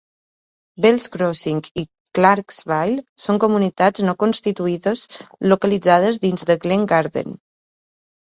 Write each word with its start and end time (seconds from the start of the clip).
Bells 0.83 1.03
Crossing 1.15 1.59
i 1.81 1.83
Clarksville 2.19 3.03
són 3.25 3.41
comunitats 3.43 4.05
no 4.07 4.15
constituïdes 4.25 5.05
localitzades 5.53 6.21
dins 6.25 6.47
de 6.53 6.57
Glen 6.67 6.89
Gardner. 6.93 7.25